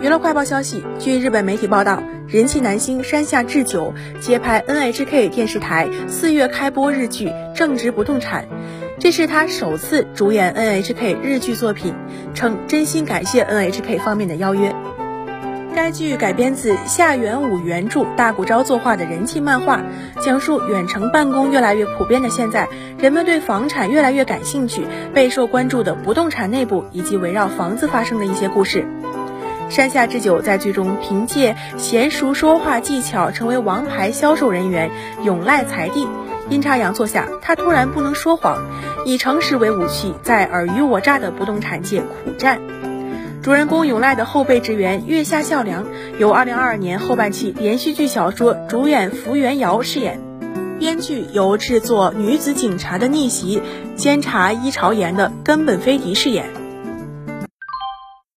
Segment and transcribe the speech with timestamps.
[0.00, 8.44] 娱乐快报消息，据日本媒体报道，人气男星山下智久接拍 NHK 电视台四月开播日剧《正直不动产》，
[8.98, 11.94] 这是他首次主演 NHK 日剧作品，
[12.32, 14.74] 称真心感谢 NHK 方面的邀约。
[15.74, 19.82] 该剧改编自夏元武原著、大谷昭作画的人气漫画，
[20.22, 22.66] 讲述远程办公越来越普遍的现在，
[22.98, 24.82] 人们对房产越来越感兴趣，
[25.12, 28.86] 备受关注的不动产内部以及围绕房子发生的一些故事。
[29.70, 34.90] 山下智久在剧中凭借娴熟说话技巧成为王牌销售人员，
[35.24, 36.08] 永赖财地。
[36.48, 38.64] 阴差阳错下，他突然不能说谎，
[39.06, 42.60] 以诚实为武器，在尔虞我诈的不动产界苦战。
[43.42, 45.86] 主人公永赖的后备职员月下孝良，
[46.18, 50.20] 由2022年后半期连续剧小说主演福原遥饰演，
[50.80, 53.62] 编剧由制作女子警察的逆袭
[53.94, 56.59] 监察伊朝颜的根本飞迪饰演。